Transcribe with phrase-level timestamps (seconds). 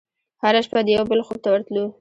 [0.43, 1.85] هره شپه د یوه بل خوب ته ورتللو